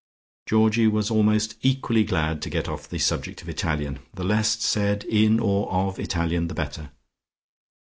Georgie 0.47 0.87
was 0.87 1.11
almost 1.11 1.53
equally 1.61 2.03
glad 2.03 2.41
to 2.41 2.49
get 2.49 2.67
off 2.67 2.89
the 2.89 2.97
subject 2.97 3.43
of 3.43 3.49
Italian. 3.49 3.99
The 4.15 4.23
less 4.23 4.57
said 4.63 5.03
in 5.03 5.39
or 5.39 5.71
of 5.71 5.99
Italian 5.99 6.47
the 6.47 6.55
better. 6.55 6.89